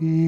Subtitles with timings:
[0.00, 0.27] E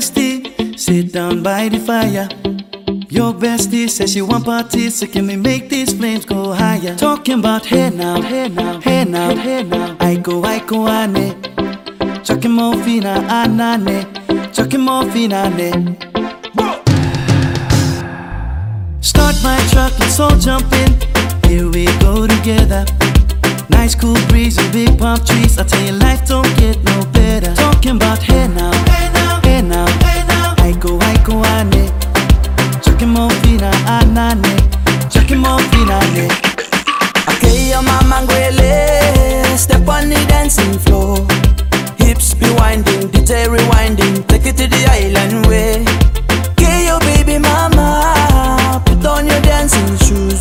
[0.00, 0.40] bestie,
[0.76, 2.26] sit down by the fire.
[3.10, 6.96] Your bestie says she want parties, so can we make these flames go higher?
[6.96, 9.94] Talking about hey now, hey now, hey now, hey now.
[9.96, 11.34] Aiko, aiko, ane.
[12.24, 14.06] Chucking more fina, ah, anane.
[14.30, 15.70] Ah, Chucking more fina, ne.
[19.02, 20.90] Start my truck, let's all jump in.
[21.48, 22.86] Here we go together.
[23.68, 25.58] Nice cool breeze and big palm trees.
[25.58, 27.54] I tell you, life don't get no better.
[27.54, 29.86] Talking about hey now, hey now tena
[30.62, 31.90] haiko haiko ane
[32.84, 34.52] chakimofina anane
[35.12, 36.24] chakimofinane
[37.30, 41.14] okay your mama ngwele step on the dancing floor
[41.98, 45.76] hips be winding detail rewinding take it to the island way
[46.52, 50.40] okay your baby mama put on your dancing shoes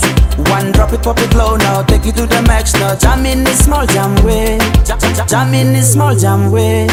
[0.55, 1.83] one drop it, pop it low now.
[1.83, 2.95] Take it to the max now.
[2.95, 4.57] Jam in this small jam way.
[4.83, 6.87] Jam, jam, jam in this small jam way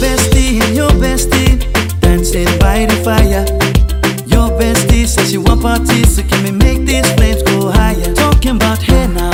[0.00, 1.58] bestie and your bestie
[2.00, 3.44] dancing by the fire.
[4.26, 8.12] Your bestie says she want parties, so can we make these flames go higher?
[8.14, 9.33] Talking about hey now.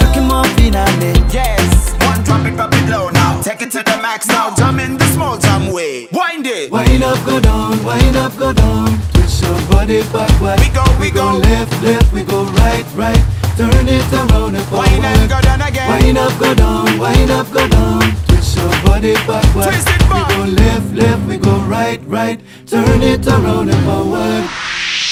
[0.00, 3.96] Chucky Mofina ne Yes, one drop it, drop it low now Take it to the
[4.02, 8.16] max now, jump in the small jam way Wind it Wind up, go down, wind
[8.16, 11.32] up, go down Twist your body backward We go, we, we go.
[11.32, 13.22] go left, left, we go right, right
[13.56, 17.30] Turn it around and forward Wind up, go down again Wind up, go down, wind
[17.30, 20.28] up, go down Twist your body backward Twist it back.
[20.28, 24.50] We go left, left, we go right, right Turn it around and forward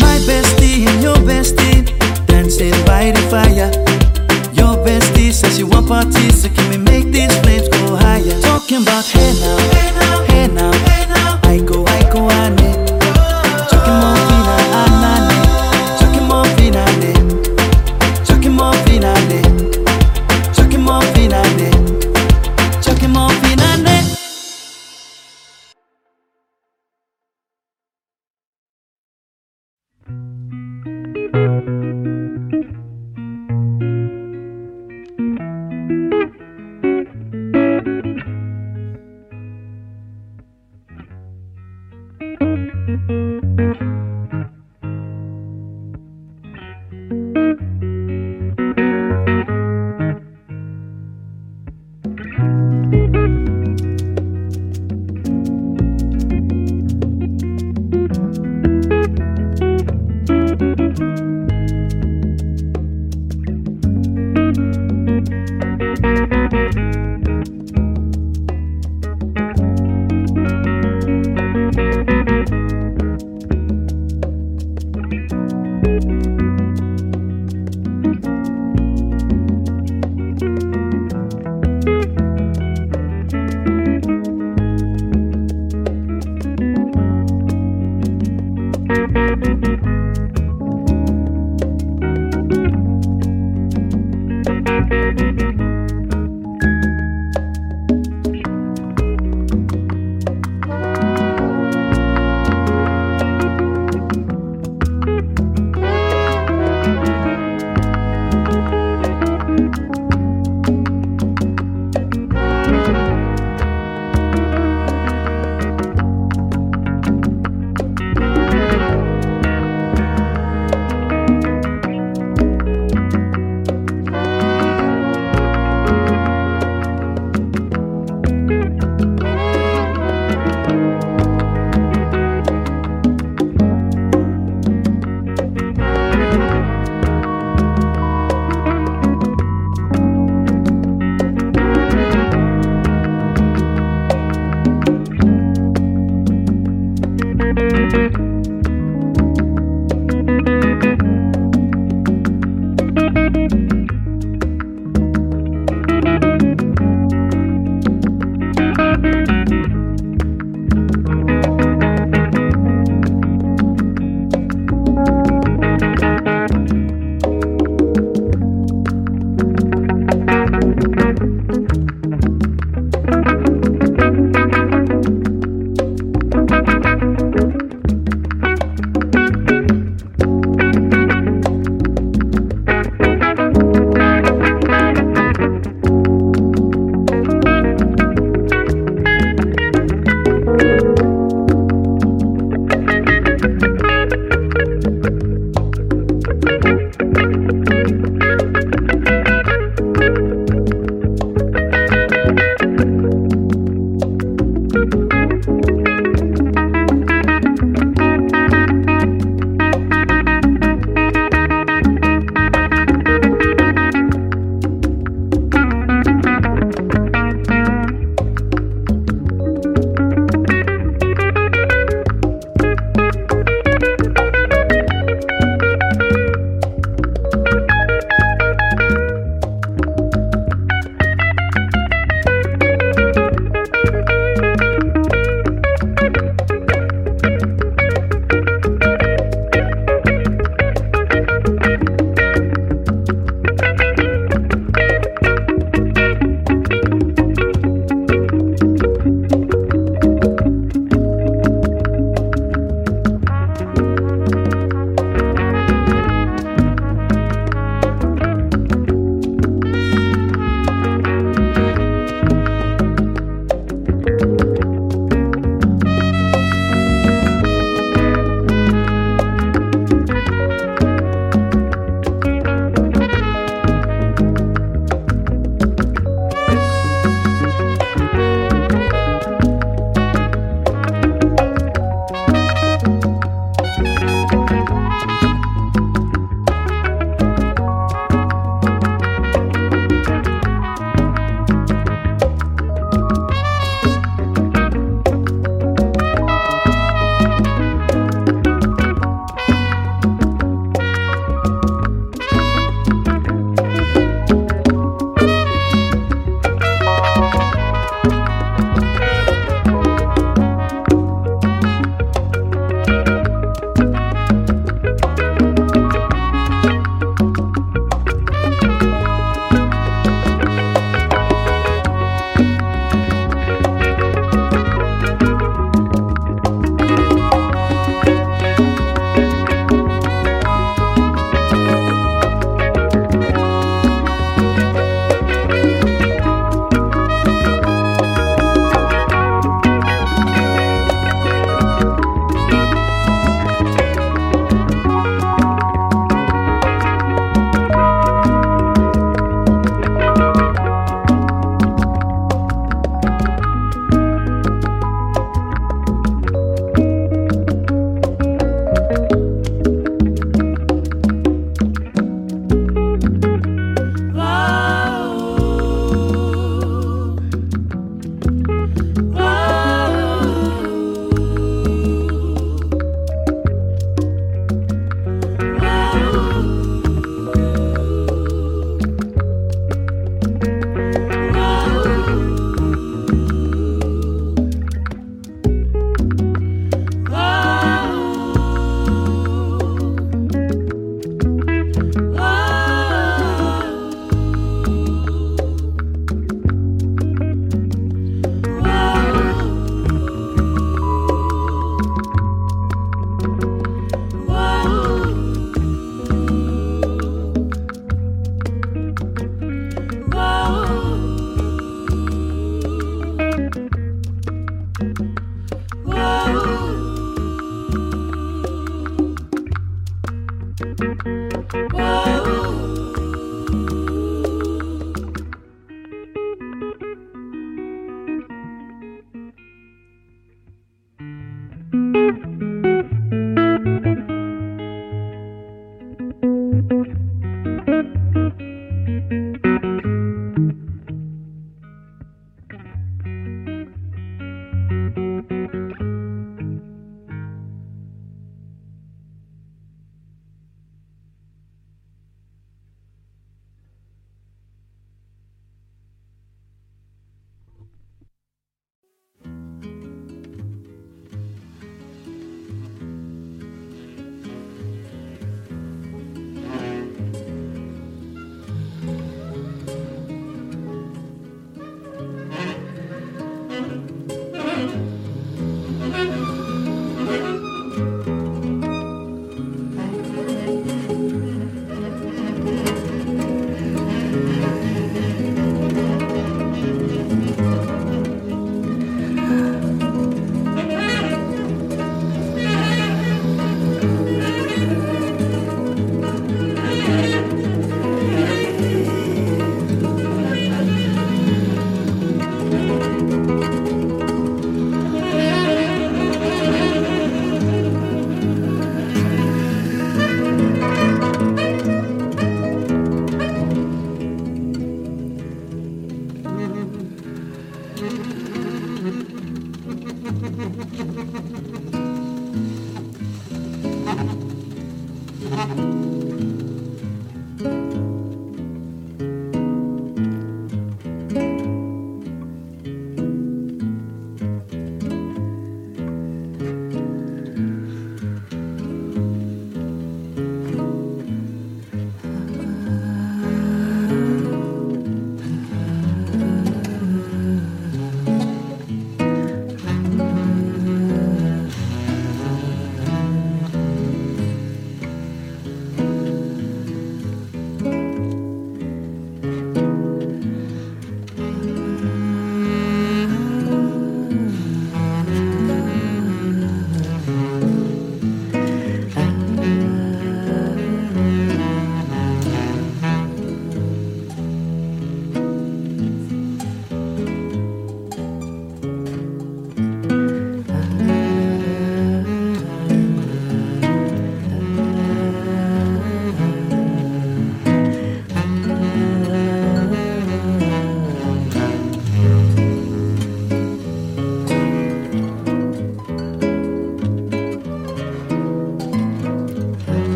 [0.00, 1.84] my bestie and your bestie
[2.26, 3.70] dancing by the fire.
[4.54, 8.40] Your bestie says she want parties, so can we make these flames go higher?
[8.40, 12.79] Talking about hey now, hey now, hey now, I go, I go, I need.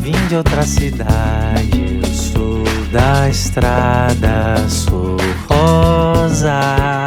[0.00, 2.00] vim de outra cidade.
[2.02, 5.16] Eu sou da estrada, sou
[5.48, 7.06] rosa.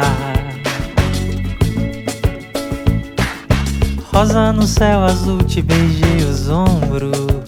[4.12, 7.42] Rosa no céu azul, te beijei os ombros.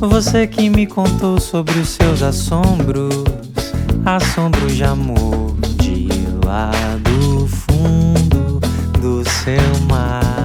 [0.00, 3.24] Você que me contou sobre os seus assombros,
[4.04, 6.08] assombros de amor de
[6.44, 6.70] lá
[7.04, 8.60] do fundo
[9.00, 10.35] do seu mar.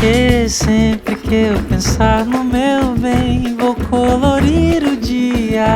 [0.00, 5.66] Porque sempre que eu pensar no meu bem, vou colorir o dia.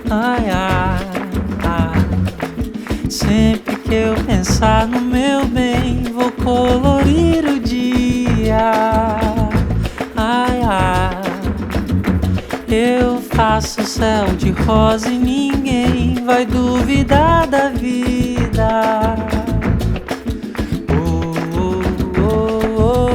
[0.09, 1.07] Ai, ai,
[1.63, 3.11] ai.
[3.11, 8.73] Sempre que eu pensar no meu bem, vou colorir o dia.
[10.17, 11.10] Ai, ai.
[12.73, 19.17] Eu faço céu de rosa e ninguém vai duvidar da vida.
[20.91, 21.83] Oh oh,
[22.17, 22.23] oh,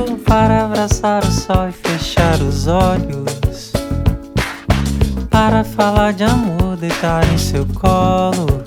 [0.09, 3.71] oh, oh, para abraçar o sol e fechar os olhos.
[5.29, 8.61] Para falar de amor, deitar em seu colo.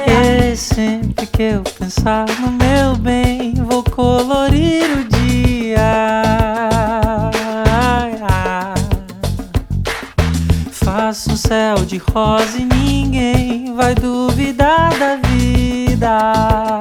[0.08, 5.15] E sempre que eu pensar no meu bem, vou colorir o dia.
[11.86, 16.80] de rosa e ninguém vai duvidar da vida.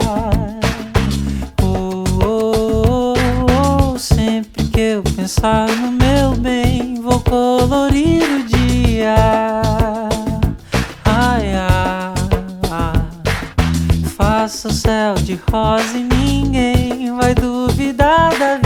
[1.61, 9.15] Oh, oh, oh, oh, sempre que eu pensar no meu bem, vou colorir o dia.
[11.05, 12.15] Ai, ai,
[12.71, 14.05] ai.
[14.17, 18.64] Faça o céu de rosa e ninguém vai duvidar da vida.